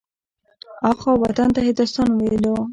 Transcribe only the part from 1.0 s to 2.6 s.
وطن ته هندوستان ويلو.